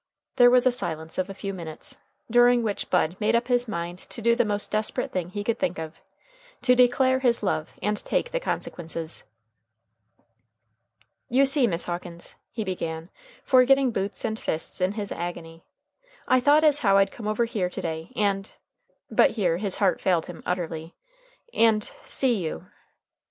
[0.37, 1.95] There was a silence of a few minutes,
[2.31, 5.59] during which Bud made up his mind to do the most desperate thing he could
[5.59, 6.01] think of
[6.63, 9.25] to declare his love and take the consequences.
[11.29, 13.11] "You see, Miss Hawkins," he began,
[13.43, 15.63] forgetting boots and fists in his agony,
[16.27, 18.49] "I thought as how I'd come over here to day, and"
[19.11, 20.95] but here his heart failed him utterly
[21.53, 22.65] "and see you."